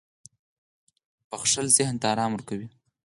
•بښل 1.29 1.67
ذهن 1.77 1.95
ته 2.01 2.05
آرام 2.13 2.31
ورکوي. 2.33 2.67